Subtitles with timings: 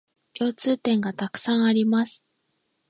[0.33, 2.25] 共通点がたくさんあります